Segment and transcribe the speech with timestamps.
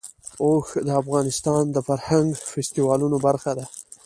[0.43, 3.65] اوښ د افغانستان د فرهنګي فستیوالونو برخه ده.